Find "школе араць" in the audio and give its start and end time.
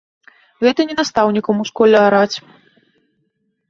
1.73-2.35